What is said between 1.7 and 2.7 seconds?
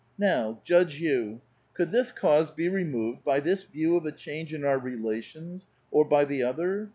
could this cause l)e